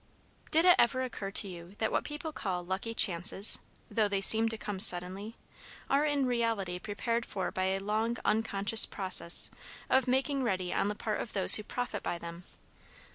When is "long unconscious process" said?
7.79-9.51